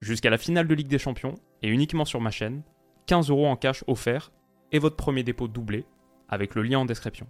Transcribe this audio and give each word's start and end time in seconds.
Jusqu'à 0.00 0.30
la 0.30 0.38
finale 0.38 0.68
de 0.68 0.74
Ligue 0.76 0.86
des 0.86 0.98
Champions, 0.98 1.34
et 1.60 1.68
uniquement 1.68 2.04
sur 2.04 2.20
ma 2.20 2.30
chaîne, 2.30 2.62
15 3.06 3.30
euros 3.30 3.48
en 3.48 3.56
cash 3.56 3.82
offert 3.88 4.30
et 4.70 4.78
votre 4.78 4.94
premier 4.94 5.24
dépôt 5.24 5.48
doublé, 5.48 5.86
avec 6.28 6.54
le 6.54 6.62
lien 6.62 6.78
en 6.78 6.84
description. 6.84 7.26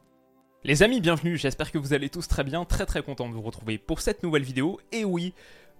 Les 0.64 0.82
amis, 0.82 1.00
bienvenue, 1.00 1.38
j'espère 1.38 1.72
que 1.72 1.78
vous 1.78 1.94
allez 1.94 2.10
tous 2.10 2.28
très 2.28 2.44
bien, 2.44 2.66
très 2.66 2.84
très 2.84 3.02
content 3.02 3.26
de 3.26 3.32
vous 3.32 3.40
retrouver 3.40 3.78
pour 3.78 4.00
cette 4.00 4.22
nouvelle 4.22 4.42
vidéo. 4.42 4.80
Et 4.92 5.06
oui, 5.06 5.32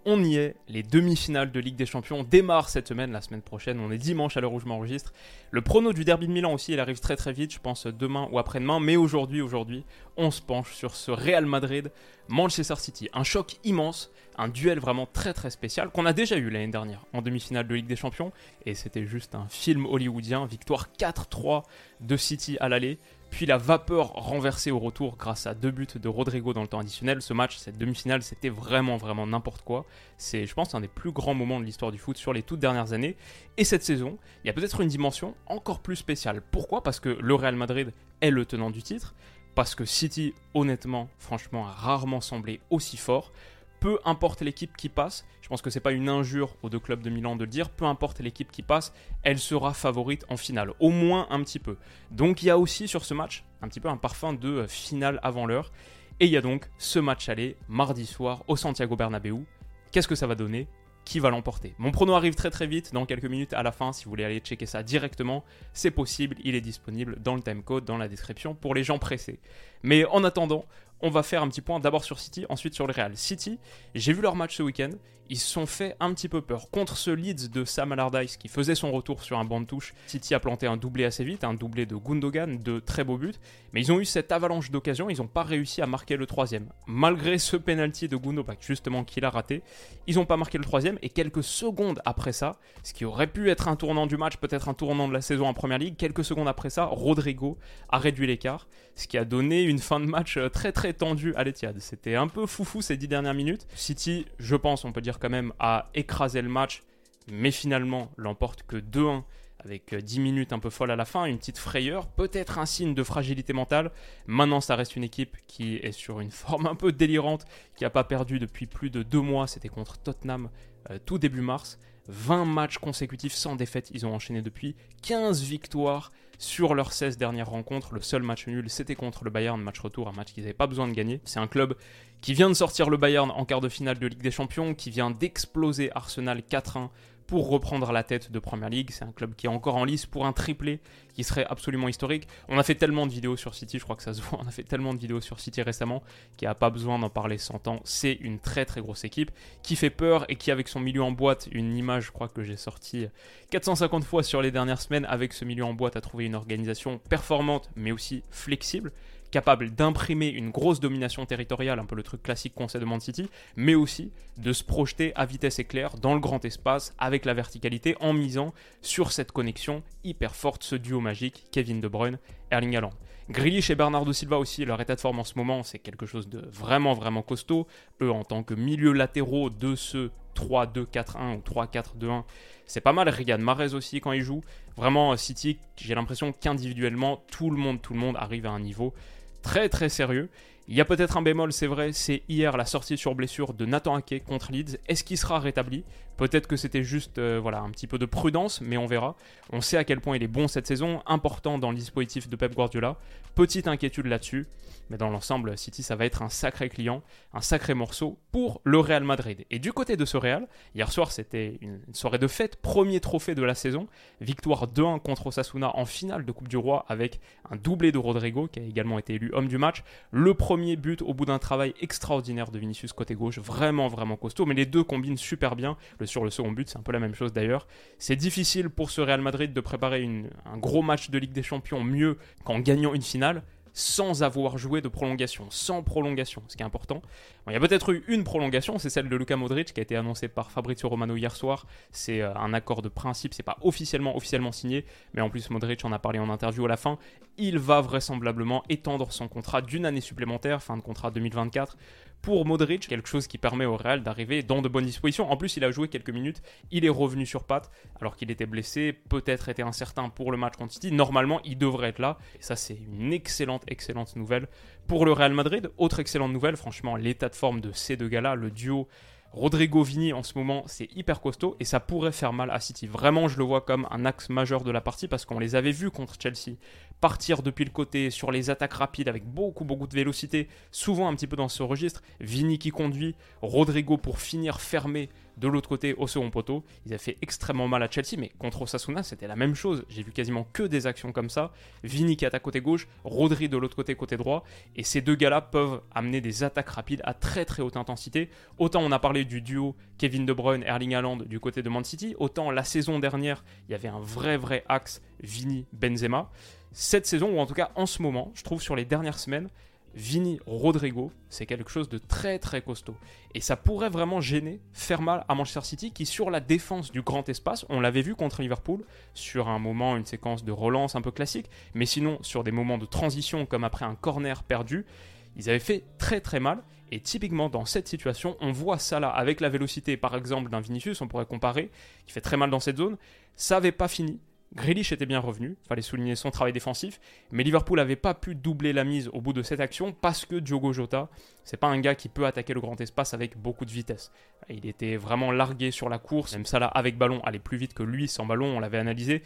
on 0.04 0.22
y 0.22 0.36
est, 0.36 0.54
les 0.68 0.82
demi-finales 0.82 1.52
de 1.52 1.60
Ligue 1.60 1.76
des 1.76 1.86
Champions 1.86 2.22
démarrent 2.22 2.68
cette 2.68 2.88
semaine, 2.88 3.12
la 3.12 3.20
semaine 3.20 3.42
prochaine, 3.42 3.80
on 3.80 3.90
est 3.90 3.98
dimanche 3.98 4.36
à 4.36 4.40
l'heure 4.40 4.52
où 4.52 4.60
je 4.60 4.66
m'enregistre. 4.66 5.12
Le 5.50 5.60
prono 5.60 5.92
du 5.92 6.04
derby 6.04 6.26
de 6.26 6.32
Milan 6.32 6.52
aussi, 6.52 6.72
il 6.72 6.80
arrive 6.80 7.00
très 7.00 7.16
très 7.16 7.32
vite, 7.32 7.52
je 7.52 7.58
pense 7.58 7.86
demain 7.86 8.28
ou 8.30 8.38
après-demain, 8.38 8.80
mais 8.80 8.96
aujourd'hui, 8.96 9.40
aujourd'hui, 9.40 9.84
on 10.16 10.30
se 10.30 10.40
penche 10.40 10.74
sur 10.74 10.94
ce 10.94 11.10
Real 11.10 11.46
Madrid, 11.46 11.90
Manchester 12.28 12.76
City. 12.76 13.08
Un 13.12 13.24
choc 13.24 13.56
immense, 13.64 14.10
un 14.36 14.48
duel 14.48 14.78
vraiment 14.78 15.06
très 15.06 15.34
très 15.34 15.50
spécial 15.50 15.90
qu'on 15.90 16.06
a 16.06 16.12
déjà 16.12 16.36
eu 16.36 16.48
l'année 16.48 16.72
dernière 16.72 17.04
en 17.12 17.22
demi-finale 17.22 17.66
de 17.66 17.74
Ligue 17.74 17.86
des 17.86 17.96
Champions, 17.96 18.32
et 18.66 18.74
c'était 18.74 19.06
juste 19.06 19.34
un 19.34 19.46
film 19.48 19.86
hollywoodien, 19.86 20.46
victoire 20.46 20.88
4-3 20.98 21.64
de 22.00 22.16
City 22.16 22.56
à 22.60 22.68
l'aller 22.68 22.98
puis 23.30 23.46
la 23.46 23.58
vapeur 23.58 24.08
renversée 24.08 24.70
au 24.70 24.78
retour 24.78 25.16
grâce 25.16 25.46
à 25.46 25.54
deux 25.54 25.70
buts 25.70 25.86
de 25.94 26.08
Rodrigo 26.08 26.52
dans 26.52 26.62
le 26.62 26.68
temps 26.68 26.80
additionnel. 26.80 27.22
Ce 27.22 27.32
match, 27.32 27.56
cette 27.56 27.76
demi-finale, 27.76 28.22
c'était 28.22 28.48
vraiment, 28.48 28.96
vraiment 28.96 29.26
n'importe 29.26 29.62
quoi. 29.62 29.84
C'est, 30.16 30.46
je 30.46 30.54
pense, 30.54 30.74
un 30.74 30.80
des 30.80 30.88
plus 30.88 31.12
grands 31.12 31.34
moments 31.34 31.60
de 31.60 31.64
l'histoire 31.64 31.92
du 31.92 31.98
foot 31.98 32.16
sur 32.16 32.32
les 32.32 32.42
toutes 32.42 32.60
dernières 32.60 32.92
années. 32.92 33.16
Et 33.56 33.64
cette 33.64 33.82
saison, 33.82 34.18
il 34.42 34.46
y 34.46 34.50
a 34.50 34.52
peut-être 34.52 34.80
une 34.80 34.88
dimension 34.88 35.34
encore 35.46 35.80
plus 35.80 35.96
spéciale. 35.96 36.42
Pourquoi? 36.50 36.82
Parce 36.82 37.00
que 37.00 37.10
le 37.10 37.34
Real 37.34 37.56
Madrid 37.56 37.92
est 38.20 38.30
le 38.30 38.44
tenant 38.44 38.70
du 38.70 38.82
titre. 38.82 39.14
Parce 39.54 39.74
que 39.74 39.84
City, 39.84 40.34
honnêtement, 40.54 41.08
franchement, 41.18 41.66
a 41.66 41.72
rarement 41.72 42.20
semblé 42.20 42.60
aussi 42.70 42.96
fort 42.96 43.32
peu 43.80 43.98
importe 44.04 44.42
l'équipe 44.42 44.76
qui 44.76 44.88
passe, 44.88 45.24
je 45.42 45.48
pense 45.48 45.62
que 45.62 45.70
c'est 45.70 45.80
pas 45.80 45.92
une 45.92 46.08
injure 46.08 46.56
aux 46.62 46.68
deux 46.68 46.78
clubs 46.78 47.02
de 47.02 47.10
Milan 47.10 47.36
de 47.36 47.44
le 47.44 47.50
dire, 47.50 47.70
peu 47.70 47.84
importe 47.84 48.20
l'équipe 48.20 48.50
qui 48.50 48.62
passe, 48.62 48.92
elle 49.22 49.38
sera 49.38 49.72
favorite 49.74 50.24
en 50.28 50.36
finale, 50.36 50.72
au 50.80 50.90
moins 50.90 51.26
un 51.30 51.42
petit 51.42 51.58
peu. 51.58 51.76
Donc 52.10 52.42
il 52.42 52.46
y 52.46 52.50
a 52.50 52.58
aussi 52.58 52.88
sur 52.88 53.04
ce 53.04 53.14
match 53.14 53.44
un 53.62 53.68
petit 53.68 53.80
peu 53.80 53.88
un 53.88 53.96
parfum 53.96 54.32
de 54.32 54.48
euh, 54.48 54.68
finale 54.68 55.20
avant 55.22 55.46
l'heure. 55.46 55.72
Et 56.20 56.26
il 56.26 56.32
y 56.32 56.36
a 56.36 56.40
donc 56.40 56.68
ce 56.78 56.98
match 56.98 57.28
aller 57.28 57.56
mardi 57.68 58.04
soir 58.04 58.42
au 58.48 58.56
Santiago 58.56 58.96
Bernabéu. 58.96 59.44
Qu'est-ce 59.92 60.08
que 60.08 60.16
ça 60.16 60.26
va 60.26 60.34
donner? 60.34 60.66
Qui 61.04 61.20
va 61.20 61.30
l'emporter? 61.30 61.74
Mon 61.78 61.90
prono 61.90 62.14
arrive 62.14 62.34
très 62.34 62.50
très 62.50 62.66
vite, 62.66 62.92
dans 62.92 63.06
quelques 63.06 63.24
minutes 63.24 63.54
à 63.54 63.62
la 63.62 63.72
fin, 63.72 63.92
si 63.92 64.04
vous 64.04 64.10
voulez 64.10 64.24
aller 64.24 64.40
checker 64.40 64.66
ça 64.66 64.82
directement, 64.82 65.42
c'est 65.72 65.90
possible, 65.90 66.36
il 66.44 66.54
est 66.54 66.60
disponible 66.60 67.16
dans 67.22 67.34
le 67.34 67.40
timecode, 67.40 67.84
dans 67.84 67.96
la 67.96 68.08
description, 68.08 68.54
pour 68.54 68.74
les 68.74 68.84
gens 68.84 68.98
pressés. 68.98 69.38
Mais 69.82 70.04
en 70.04 70.22
attendant, 70.24 70.66
on 71.00 71.10
va 71.10 71.22
faire 71.22 71.42
un 71.42 71.48
petit 71.48 71.60
point 71.60 71.80
d'abord 71.80 72.04
sur 72.04 72.18
City, 72.18 72.46
ensuite 72.48 72.74
sur 72.74 72.86
le 72.86 72.92
Real. 72.92 73.16
City, 73.16 73.58
j'ai 73.94 74.12
vu 74.12 74.22
leur 74.22 74.34
match 74.34 74.56
ce 74.56 74.62
week-end, 74.62 74.90
ils 75.30 75.38
se 75.38 75.46
sont 75.46 75.66
fait 75.66 75.96
un 76.00 76.12
petit 76.14 76.28
peu 76.28 76.40
peur. 76.40 76.70
Contre 76.70 76.96
ce 76.96 77.10
Leeds 77.10 77.48
de 77.52 77.64
Sam 77.64 77.92
Allardyce 77.92 78.36
qui 78.36 78.48
faisait 78.48 78.74
son 78.74 78.92
retour 78.92 79.22
sur 79.22 79.38
un 79.38 79.44
banc 79.44 79.60
de 79.60 79.66
touche, 79.66 79.94
City 80.06 80.34
a 80.34 80.40
planté 80.40 80.66
un 80.66 80.76
doublé 80.76 81.04
assez 81.04 81.24
vite, 81.24 81.44
un 81.44 81.54
doublé 81.54 81.86
de 81.86 81.96
Gundogan, 81.96 82.62
de 82.62 82.80
très 82.80 83.04
beaux 83.04 83.18
buts, 83.18 83.34
mais 83.72 83.80
ils 83.80 83.92
ont 83.92 84.00
eu 84.00 84.04
cette 84.04 84.32
avalanche 84.32 84.70
d'occasions, 84.70 85.10
ils 85.10 85.18
n'ont 85.18 85.26
pas 85.26 85.42
réussi 85.42 85.82
à 85.82 85.86
marquer 85.86 86.16
le 86.16 86.26
troisième. 86.26 86.68
Malgré 86.86 87.38
ce 87.38 87.56
penalty 87.56 88.08
de 88.08 88.16
Gundogan, 88.16 88.56
justement 88.60 89.04
qu'il 89.04 89.24
a 89.24 89.30
raté, 89.30 89.62
ils 90.06 90.16
n'ont 90.16 90.26
pas 90.26 90.36
marqué 90.36 90.58
le 90.58 90.64
troisième, 90.64 90.98
et 91.02 91.08
quelques 91.08 91.42
secondes 91.42 92.00
après 92.04 92.32
ça, 92.32 92.56
ce 92.82 92.92
qui 92.92 93.04
aurait 93.04 93.26
pu 93.26 93.50
être 93.50 93.68
un 93.68 93.76
tournant 93.76 94.06
du 94.06 94.16
match, 94.16 94.36
peut-être 94.36 94.68
un 94.68 94.74
tournant 94.74 95.08
de 95.08 95.12
la 95.12 95.20
saison 95.20 95.46
en 95.46 95.54
Première 95.54 95.78
Ligue, 95.78 95.96
quelques 95.96 96.24
secondes 96.24 96.48
après 96.48 96.70
ça, 96.70 96.84
Rodrigo 96.86 97.58
a 97.90 97.98
réduit 97.98 98.26
l'écart, 98.26 98.68
ce 98.94 99.06
qui 99.06 99.18
a 99.18 99.24
donné 99.24 99.62
une 99.62 99.78
fin 99.78 100.00
de 100.00 100.06
match 100.06 100.36
euh, 100.36 100.48
très 100.48 100.72
très 100.72 100.92
tendue 100.92 101.34
à 101.36 101.44
l'Etihad. 101.44 101.78
C'était 101.78 102.16
un 102.16 102.28
peu 102.28 102.46
foufou 102.46 102.82
ces 102.82 102.96
dix 102.96 103.08
dernières 103.08 103.34
minutes. 103.34 103.66
City, 103.74 104.26
je 104.38 104.56
pense, 104.56 104.84
on 104.84 104.92
peut 104.92 105.00
dire 105.00 105.17
quand 105.18 105.30
même, 105.30 105.52
a 105.58 105.90
écrasé 105.94 106.42
le 106.42 106.48
match, 106.48 106.82
mais 107.30 107.50
finalement 107.50 108.10
l'emporte 108.16 108.62
que 108.62 108.76
2-1 108.76 109.22
avec 109.58 109.94
10 109.94 110.18
euh, 110.18 110.22
minutes 110.22 110.52
un 110.52 110.58
peu 110.58 110.70
folles 110.70 110.90
à 110.90 110.96
la 110.96 111.04
fin, 111.04 111.24
une 111.24 111.38
petite 111.38 111.58
frayeur, 111.58 112.06
peut-être 112.06 112.58
un 112.58 112.66
signe 112.66 112.94
de 112.94 113.02
fragilité 113.02 113.52
mentale. 113.52 113.90
Maintenant, 114.26 114.60
ça 114.60 114.76
reste 114.76 114.96
une 114.96 115.04
équipe 115.04 115.36
qui 115.46 115.76
est 115.76 115.92
sur 115.92 116.20
une 116.20 116.30
forme 116.32 116.66
un 116.66 116.74
peu 116.74 116.92
délirante, 116.92 117.44
qui 117.76 117.84
n'a 117.84 117.90
pas 117.90 118.04
perdu 118.04 118.38
depuis 118.38 118.66
plus 118.66 118.90
de 118.90 119.02
deux 119.02 119.20
mois. 119.20 119.46
C'était 119.46 119.68
contre 119.68 119.98
Tottenham 119.98 120.50
euh, 120.90 120.98
tout 121.04 121.18
début 121.18 121.40
mars. 121.40 121.78
20 122.08 122.46
matchs 122.46 122.78
consécutifs 122.78 123.34
sans 123.34 123.54
défaite, 123.54 123.90
ils 123.92 124.06
ont 124.06 124.14
enchaîné 124.14 124.40
depuis 124.40 124.76
15 125.02 125.42
victoires 125.42 126.10
sur 126.38 126.74
leurs 126.74 126.92
16 126.92 127.18
dernières 127.18 127.50
rencontres. 127.50 127.92
Le 127.92 128.00
seul 128.00 128.22
match 128.22 128.46
nul, 128.46 128.70
c'était 128.70 128.94
contre 128.94 129.24
le 129.24 129.30
Bayern, 129.30 129.60
match 129.60 129.80
retour, 129.80 130.08
un 130.08 130.12
match 130.12 130.32
qu'ils 130.32 130.44
n'avaient 130.44 130.54
pas 130.54 130.66
besoin 130.66 130.88
de 130.88 130.94
gagner. 130.94 131.20
C'est 131.24 131.40
un 131.40 131.46
club 131.46 131.76
qui 132.22 132.32
vient 132.32 132.48
de 132.48 132.54
sortir 132.54 132.88
le 132.88 132.96
Bayern 132.96 133.30
en 133.30 133.44
quart 133.44 133.60
de 133.60 133.68
finale 133.68 133.98
de 133.98 134.06
Ligue 134.06 134.22
des 134.22 134.30
Champions, 134.30 134.74
qui 134.74 134.90
vient 134.90 135.10
d'exploser 135.10 135.90
Arsenal 135.94 136.40
4-1 136.40 136.88
pour 137.28 137.50
reprendre 137.50 137.92
la 137.92 138.02
tête 138.02 138.32
de 138.32 138.38
Premier 138.38 138.70
League. 138.70 138.90
C'est 138.90 139.04
un 139.04 139.12
club 139.12 139.34
qui 139.36 139.46
est 139.46 139.50
encore 139.50 139.76
en 139.76 139.84
lice 139.84 140.06
pour 140.06 140.26
un 140.26 140.32
triplé 140.32 140.80
qui 141.12 141.22
serait 141.22 141.44
absolument 141.48 141.86
historique. 141.86 142.26
On 142.48 142.58
a 142.58 142.62
fait 142.62 142.74
tellement 142.74 143.06
de 143.06 143.12
vidéos 143.12 143.36
sur 143.36 143.54
City, 143.54 143.78
je 143.78 143.84
crois 143.84 143.96
que 143.96 144.02
ça 144.02 144.14
se 144.14 144.22
voit, 144.22 144.40
on 144.42 144.48
a 144.48 144.50
fait 144.50 144.62
tellement 144.62 144.94
de 144.94 144.98
vidéos 144.98 145.20
sur 145.20 145.38
City 145.38 145.60
récemment 145.60 146.02
qu'il 146.36 146.46
n'y 146.46 146.50
a 146.50 146.54
pas 146.54 146.70
besoin 146.70 146.98
d'en 146.98 147.10
parler 147.10 147.36
100 147.36 147.68
ans. 147.68 147.80
C'est 147.84 148.14
une 148.14 148.38
très 148.38 148.64
très 148.64 148.80
grosse 148.80 149.04
équipe 149.04 149.30
qui 149.62 149.76
fait 149.76 149.90
peur 149.90 150.24
et 150.30 150.36
qui 150.36 150.50
avec 150.50 150.68
son 150.68 150.80
milieu 150.80 151.02
en 151.02 151.12
boîte, 151.12 151.48
une 151.52 151.76
image 151.76 152.06
je 152.06 152.12
crois 152.12 152.28
que 152.28 152.42
j'ai 152.42 152.56
sorti 152.56 153.06
450 153.50 154.04
fois 154.04 154.22
sur 154.22 154.40
les 154.40 154.50
dernières 154.50 154.80
semaines, 154.80 155.04
avec 155.04 155.34
ce 155.34 155.44
milieu 155.44 155.66
en 155.66 155.74
boîte 155.74 155.96
a 155.96 156.00
trouvé 156.00 156.24
une 156.24 156.34
organisation 156.34 156.98
performante 157.10 157.68
mais 157.76 157.92
aussi 157.92 158.22
flexible 158.30 158.90
capable 159.30 159.70
d'imprimer 159.70 160.28
une 160.28 160.50
grosse 160.50 160.80
domination 160.80 161.24
territoriale, 161.26 161.78
un 161.78 161.84
peu 161.84 161.96
le 161.96 162.02
truc 162.02 162.22
classique 162.22 162.54
qu'on 162.54 162.68
sait 162.68 162.80
de 162.80 162.84
Man 162.84 163.00
City, 163.00 163.28
mais 163.56 163.74
aussi 163.74 164.12
de 164.38 164.52
se 164.52 164.64
projeter 164.64 165.12
à 165.14 165.26
vitesse 165.26 165.58
éclair 165.58 165.96
dans 165.96 166.14
le 166.14 166.20
grand 166.20 166.44
espace 166.44 166.94
avec 166.98 167.24
la 167.24 167.34
verticalité 167.34 167.96
en 168.00 168.12
misant 168.12 168.52
sur 168.82 169.12
cette 169.12 169.32
connexion 169.32 169.82
hyper 170.04 170.34
forte, 170.34 170.62
ce 170.62 170.76
duo 170.76 171.00
magique 171.00 171.46
Kevin 171.52 171.80
De 171.80 171.88
Bruyne, 171.88 172.18
Erling 172.50 172.76
Haaland. 172.76 172.92
Grealish 173.30 173.68
et 173.68 173.74
Bernardo 173.74 174.10
Silva 174.14 174.38
aussi, 174.38 174.64
leur 174.64 174.80
état 174.80 174.94
de 174.94 175.00
forme 175.00 175.18
en 175.18 175.24
ce 175.24 175.34
moment, 175.36 175.62
c'est 175.62 175.78
quelque 175.78 176.06
chose 176.06 176.30
de 176.30 176.38
vraiment 176.50 176.94
vraiment 176.94 177.20
costaud. 177.20 177.66
Eux, 178.00 178.10
en 178.10 178.24
tant 178.24 178.42
que 178.42 178.54
milieu 178.54 178.92
latéraux 178.92 179.50
de 179.50 179.74
ce 179.74 180.10
3-2-4-1 180.34 181.36
ou 181.36 181.40
3-4-2-1, 181.40 182.24
c'est 182.64 182.80
pas 182.80 182.94
mal. 182.94 183.08
Riyad 183.10 183.40
Mahrez 183.40 183.74
aussi 183.74 184.00
quand 184.00 184.12
il 184.12 184.22
joue. 184.22 184.40
Vraiment, 184.76 185.14
City, 185.18 185.58
j'ai 185.76 185.94
l'impression 185.94 186.32
qu'individuellement, 186.32 187.22
tout 187.30 187.50
le 187.50 187.58
monde, 187.58 187.82
tout 187.82 187.92
le 187.92 187.98
monde 187.98 188.16
arrive 188.16 188.46
à 188.46 188.50
un 188.50 188.60
niveau 188.60 188.94
très 189.42 189.68
très 189.68 189.88
sérieux. 189.88 190.28
Il 190.70 190.76
y 190.76 190.82
a 190.82 190.84
peut-être 190.84 191.16
un 191.16 191.22
bémol, 191.22 191.50
c'est 191.50 191.66
vrai, 191.66 191.94
c'est 191.94 192.24
hier 192.28 192.54
la 192.58 192.66
sortie 192.66 192.98
sur 192.98 193.14
blessure 193.14 193.54
de 193.54 193.64
Nathan 193.64 193.96
Ake 193.96 194.22
contre 194.26 194.52
Leeds. 194.52 194.76
Est-ce 194.86 195.02
qu'il 195.02 195.16
sera 195.16 195.40
rétabli? 195.40 195.82
Peut-être 196.18 196.46
que 196.46 196.56
c'était 196.56 196.82
juste 196.82 197.18
euh, 197.18 197.38
voilà, 197.40 197.60
un 197.60 197.70
petit 197.70 197.86
peu 197.86 197.96
de 197.96 198.04
prudence, 198.04 198.60
mais 198.60 198.76
on 198.76 198.84
verra. 198.84 199.16
On 199.50 199.62
sait 199.62 199.78
à 199.78 199.84
quel 199.84 200.02
point 200.02 200.16
il 200.16 200.22
est 200.22 200.28
bon 200.28 200.46
cette 200.46 200.66
saison, 200.66 201.00
important 201.06 201.58
dans 201.58 201.70
le 201.70 201.76
dispositif 201.76 202.28
de 202.28 202.36
Pep 202.36 202.54
Guardiola. 202.54 202.96
Petite 203.34 203.68
inquiétude 203.68 204.06
là-dessus, 204.06 204.48
mais 204.90 204.98
dans 204.98 205.10
l'ensemble, 205.10 205.56
City, 205.56 205.84
ça 205.84 205.94
va 205.94 206.04
être 206.06 206.22
un 206.22 206.28
sacré 206.28 206.68
client, 206.68 207.02
un 207.32 207.40
sacré 207.40 207.72
morceau 207.72 208.18
pour 208.32 208.60
le 208.64 208.80
Real 208.80 209.04
Madrid. 209.04 209.44
Et 209.50 209.60
du 209.60 209.72
côté 209.72 209.96
de 209.96 210.04
ce 210.04 210.16
Real, 210.16 210.48
hier 210.74 210.90
soir, 210.90 211.12
c'était 211.12 211.56
une, 211.60 211.80
soirée 211.92 212.18
de 212.18 212.26
fête, 212.26 212.56
premier 212.56 212.98
trophée 212.98 213.36
de 213.36 213.42
la 213.44 213.54
saison, 213.54 213.86
victoire 214.20 214.66
2-1 214.66 215.00
contre 215.00 215.28
Osasuna 215.28 215.76
en 215.76 215.84
finale 215.84 216.24
de 216.24 216.32
Coupe 216.32 216.48
du 216.48 216.56
Roi 216.56 216.84
avec 216.88 217.20
un 217.48 217.54
doublé 217.54 217.92
de 217.92 217.98
Rodrigo 217.98 218.48
qui 218.48 218.58
a 218.58 218.62
également 218.64 218.98
été 218.98 219.14
élu 219.14 219.30
homme 219.34 219.46
du 219.46 219.56
match. 219.56 219.84
Le 220.10 220.34
premier 220.34 220.57
premier 220.58 220.74
but 220.74 221.02
au 221.02 221.14
bout 221.14 221.24
d'un 221.24 221.38
travail 221.38 221.72
extraordinaire 221.80 222.50
de 222.50 222.58
Vinicius 222.58 222.92
côté 222.92 223.14
gauche, 223.14 223.38
vraiment 223.38 223.86
vraiment 223.86 224.16
costaud, 224.16 224.44
mais 224.44 224.54
les 224.54 224.66
deux 224.66 224.82
combinent 224.82 225.16
super 225.16 225.54
bien. 225.54 225.76
Le, 226.00 226.06
sur 226.06 226.24
le 226.24 226.30
second 226.30 226.50
but, 226.50 226.68
c'est 226.68 226.78
un 226.78 226.82
peu 226.82 226.90
la 226.90 226.98
même 226.98 227.14
chose 227.14 227.32
d'ailleurs. 227.32 227.68
C'est 227.98 228.16
difficile 228.16 228.68
pour 228.68 228.90
ce 228.90 229.00
Real 229.00 229.20
Madrid 229.20 229.52
de 229.52 229.60
préparer 229.60 230.04
un 230.44 230.58
gros 230.58 230.82
match 230.82 231.10
de 231.10 231.18
Ligue 231.18 231.30
des 231.30 231.44
Champions 231.44 231.84
mieux 231.84 232.18
qu'en 232.42 232.58
gagnant 232.58 232.92
une 232.92 233.02
finale 233.02 233.44
sans 233.78 234.24
avoir 234.24 234.58
joué 234.58 234.80
de 234.80 234.88
prolongation, 234.88 235.46
sans 235.50 235.84
prolongation, 235.84 236.42
ce 236.48 236.56
qui 236.56 236.64
est 236.64 236.66
important. 236.66 237.00
il 237.46 237.52
y 237.52 237.56
a 237.56 237.60
peut-être 237.60 237.92
eu 237.92 238.02
une 238.08 238.24
prolongation, 238.24 238.76
c'est 238.76 238.90
celle 238.90 239.08
de 239.08 239.14
Luka 239.14 239.36
Modric 239.36 239.72
qui 239.72 239.78
a 239.78 239.82
été 239.84 239.94
annoncée 239.94 240.26
par 240.26 240.50
Fabrizio 240.50 240.88
Romano 240.88 241.14
hier 241.14 241.36
soir. 241.36 241.64
C'est 241.92 242.20
euh, 242.20 242.34
un 242.34 242.54
accord 242.54 242.82
de 242.82 242.88
principe, 242.88 243.34
c'est 243.34 243.44
pas 243.44 243.56
officiellement 243.60 244.16
officiellement 244.16 244.50
signé, 244.50 244.84
mais 245.14 245.20
en 245.20 245.30
plus 245.30 245.48
Modric 245.50 245.84
en 245.84 245.92
a 245.92 246.00
parlé 246.00 246.18
en 246.18 246.28
interview 246.28 246.64
à 246.64 246.68
la 246.68 246.76
fin. 246.76 246.98
Il 247.36 247.60
va 247.60 247.80
vraisemblablement 247.80 248.64
étendre 248.68 249.12
son 249.12 249.28
contrat 249.28 249.62
d'une 249.62 249.86
année 249.86 250.00
supplémentaire, 250.00 250.60
fin 250.60 250.76
de 250.76 250.82
contrat 250.82 251.12
2024, 251.12 251.76
pour 252.22 252.44
Modric, 252.44 252.86
quelque 252.88 253.08
chose 253.08 253.26
qui 253.26 253.38
permet 253.38 253.64
au 253.64 253.76
Real 253.76 254.02
d'arriver 254.02 254.42
dans 254.42 254.62
de 254.62 254.68
bonnes 254.68 254.84
dispositions. 254.84 255.30
En 255.30 255.36
plus, 255.36 255.56
il 255.56 255.64
a 255.64 255.70
joué 255.70 255.88
quelques 255.88 256.10
minutes, 256.10 256.42
il 256.70 256.84
est 256.84 256.90
revenu 256.90 257.26
sur 257.26 257.44
patte 257.44 257.70
alors 258.00 258.16
qu'il 258.16 258.30
était 258.30 258.46
blessé, 258.46 258.92
peut-être 258.92 259.48
était 259.48 259.62
incertain 259.62 260.08
pour 260.08 260.32
le 260.32 260.38
match 260.38 260.56
contre 260.56 260.72
City. 260.72 260.92
Normalement, 260.92 261.40
il 261.44 261.58
devrait 261.58 261.88
être 261.88 261.98
là. 261.98 262.18
Et 262.38 262.42
ça, 262.42 262.56
c'est 262.56 262.76
une 262.76 263.12
excellente, 263.12 263.62
excellente 263.68 264.16
nouvelle 264.16 264.48
pour 264.86 265.04
le 265.04 265.12
Real 265.12 265.32
Madrid. 265.32 265.70
Autre 265.76 266.00
excellente 266.00 266.32
nouvelle, 266.32 266.56
franchement, 266.56 266.96
l'état 266.96 267.28
de 267.28 267.34
forme 267.34 267.60
de 267.60 267.72
ces 267.72 267.96
deux 267.96 268.08
gars-là, 268.08 268.34
le 268.34 268.50
duo 268.50 268.88
Rodrigo 269.32 269.82
Vini 269.82 270.12
en 270.12 270.22
ce 270.22 270.36
moment, 270.38 270.64
c'est 270.66 270.88
hyper 270.96 271.20
costaud 271.20 271.56
et 271.60 271.64
ça 271.64 271.80
pourrait 271.80 272.12
faire 272.12 272.32
mal 272.32 272.50
à 272.50 272.60
City. 272.60 272.86
Vraiment, 272.86 273.28
je 273.28 273.36
le 273.38 273.44
vois 273.44 273.60
comme 273.60 273.86
un 273.90 274.06
axe 274.06 274.30
majeur 274.30 274.64
de 274.64 274.70
la 274.70 274.80
partie 274.80 275.06
parce 275.06 275.24
qu'on 275.24 275.38
les 275.38 275.54
avait 275.54 275.70
vus 275.70 275.90
contre 275.90 276.14
Chelsea 276.20 276.56
partir 277.00 277.42
depuis 277.42 277.64
le 277.64 277.70
côté 277.70 278.10
sur 278.10 278.30
les 278.30 278.50
attaques 278.50 278.74
rapides 278.74 279.08
avec 279.08 279.24
beaucoup 279.24 279.64
beaucoup 279.64 279.86
de 279.86 279.94
vélocité, 279.94 280.48
souvent 280.70 281.08
un 281.08 281.14
petit 281.14 281.26
peu 281.26 281.36
dans 281.36 281.48
ce 281.48 281.62
registre. 281.62 282.02
Vini 282.20 282.58
qui 282.58 282.70
conduit, 282.70 283.14
Rodrigo 283.42 283.96
pour 283.96 284.18
finir 284.18 284.60
fermé 284.60 285.08
de 285.38 285.48
l'autre 285.48 285.68
côté 285.68 285.94
au 285.94 286.06
second 286.06 286.30
poteau. 286.30 286.64
Ils 286.84 286.92
avaient 286.92 287.02
fait 287.02 287.16
extrêmement 287.22 287.68
mal 287.68 287.82
à 287.82 287.90
Chelsea, 287.90 288.16
mais 288.18 288.30
contre 288.38 288.62
Osasuna, 288.62 289.02
c'était 289.02 289.26
la 289.26 289.36
même 289.36 289.54
chose. 289.54 289.84
J'ai 289.88 290.02
vu 290.02 290.12
quasiment 290.12 290.46
que 290.52 290.64
des 290.64 290.86
actions 290.86 291.12
comme 291.12 291.30
ça. 291.30 291.52
Vini 291.84 292.16
qui 292.16 292.26
attaque 292.26 292.42
côté 292.42 292.60
gauche, 292.60 292.88
Rodri 293.04 293.48
de 293.48 293.56
l'autre 293.56 293.76
côté 293.76 293.94
côté 293.94 294.16
droit. 294.16 294.44
Et 294.76 294.82
ces 294.82 295.00
deux 295.00 295.14
gars-là 295.14 295.40
peuvent 295.40 295.80
amener 295.94 296.20
des 296.20 296.42
attaques 296.42 296.70
rapides 296.70 297.02
à 297.04 297.14
très 297.14 297.44
très 297.44 297.62
haute 297.62 297.76
intensité. 297.76 298.30
Autant 298.58 298.82
on 298.82 298.92
a 298.92 298.98
parlé 298.98 299.24
du 299.24 299.40
duo 299.40 299.76
Kevin 299.96 300.26
De 300.26 300.32
Bruyne, 300.32 300.64
Erling 300.64 300.94
Haaland 300.94 301.16
du 301.16 301.40
côté 301.40 301.62
de 301.62 301.68
Man 301.68 301.84
City, 301.84 302.14
autant 302.18 302.50
la 302.50 302.64
saison 302.64 302.98
dernière, 302.98 303.44
il 303.68 303.72
y 303.72 303.74
avait 303.74 303.88
un 303.88 304.00
vrai 304.00 304.36
vrai 304.36 304.64
axe 304.68 305.02
Vini-Benzema. 305.22 306.30
Cette 306.80 307.06
saison, 307.06 307.34
ou 307.34 307.40
en 307.40 307.46
tout 307.46 307.54
cas 307.54 307.72
en 307.74 307.86
ce 307.86 308.02
moment, 308.02 308.30
je 308.34 308.44
trouve 308.44 308.62
sur 308.62 308.76
les 308.76 308.84
dernières 308.84 309.18
semaines, 309.18 309.48
Vini 309.96 310.38
Rodrigo, 310.46 311.10
c'est 311.28 311.44
quelque 311.44 311.70
chose 311.70 311.88
de 311.88 311.98
très 311.98 312.38
très 312.38 312.62
costaud. 312.62 312.94
Et 313.34 313.40
ça 313.40 313.56
pourrait 313.56 313.88
vraiment 313.88 314.20
gêner, 314.20 314.60
faire 314.72 315.02
mal 315.02 315.24
à 315.26 315.34
Manchester 315.34 315.62
City 315.64 315.90
qui 315.90 316.06
sur 316.06 316.30
la 316.30 316.38
défense 316.38 316.92
du 316.92 317.02
grand 317.02 317.28
espace, 317.28 317.66
on 317.68 317.80
l'avait 317.80 318.02
vu 318.02 318.14
contre 318.14 318.42
Liverpool, 318.42 318.84
sur 319.12 319.48
un 319.48 319.58
moment, 319.58 319.96
une 319.96 320.06
séquence 320.06 320.44
de 320.44 320.52
relance 320.52 320.94
un 320.94 321.00
peu 321.00 321.10
classique, 321.10 321.50
mais 321.74 321.84
sinon 321.84 322.18
sur 322.22 322.44
des 322.44 322.52
moments 322.52 322.78
de 322.78 322.86
transition 322.86 323.44
comme 323.44 323.64
après 323.64 323.84
un 323.84 323.96
corner 323.96 324.44
perdu, 324.44 324.86
ils 325.34 325.50
avaient 325.50 325.58
fait 325.58 325.82
très 325.98 326.20
très 326.20 326.38
mal. 326.38 326.62
Et 326.92 327.00
typiquement 327.00 327.48
dans 327.48 327.64
cette 327.64 327.88
situation, 327.88 328.36
on 328.40 328.52
voit 328.52 328.78
ça 328.78 329.00
là 329.00 329.08
avec 329.08 329.40
la 329.40 329.48
vélocité 329.48 329.96
par 329.96 330.14
exemple 330.14 330.48
d'un 330.48 330.60
Vinicius, 330.60 331.00
on 331.00 331.08
pourrait 331.08 331.26
comparer, 331.26 331.72
qui 332.06 332.12
fait 332.12 332.20
très 332.20 332.36
mal 332.36 332.50
dans 332.50 332.60
cette 332.60 332.76
zone. 332.76 332.98
Ça 333.34 333.56
n'avait 333.56 333.72
pas 333.72 333.88
fini. 333.88 334.20
Grealish 334.54 334.92
était 334.92 335.06
bien 335.06 335.20
revenu, 335.20 335.56
fallait 335.68 335.82
souligner 335.82 336.16
son 336.16 336.30
travail 336.30 336.52
défensif, 336.52 337.00
mais 337.30 337.44
Liverpool 337.44 337.78
n'avait 337.78 337.96
pas 337.96 338.14
pu 338.14 338.34
doubler 338.34 338.72
la 338.72 338.84
mise 338.84 339.08
au 339.12 339.20
bout 339.20 339.34
de 339.34 339.42
cette 339.42 339.60
action 339.60 339.92
parce 339.92 340.24
que 340.24 340.36
Diogo 340.36 340.72
Jota, 340.72 341.10
c'est 341.44 341.58
pas 341.58 341.66
un 341.66 341.78
gars 341.80 341.94
qui 341.94 342.08
peut 342.08 342.24
attaquer 342.24 342.54
le 342.54 342.60
grand 342.60 342.80
espace 342.80 343.12
avec 343.12 343.36
beaucoup 343.36 343.66
de 343.66 343.70
vitesse. 343.70 344.10
Il 344.48 344.66
était 344.66 344.96
vraiment 344.96 345.32
largué 345.32 345.70
sur 345.70 345.90
la 345.90 345.98
course, 345.98 346.32
même 346.32 346.46
ça 346.46 346.58
là 346.58 346.66
avec 346.66 346.96
ballon 346.96 347.20
allait 347.24 347.38
plus 347.38 347.58
vite 347.58 347.74
que 347.74 347.82
lui 347.82 348.08
sans 348.08 348.24
ballon, 348.24 348.56
on 348.56 348.60
l'avait 348.60 348.78
analysé. 348.78 349.22